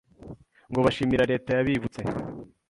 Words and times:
ngo 0.69 0.79
bashimira 0.85 1.29
Leta 1.31 1.49
yabibutse 1.57 1.99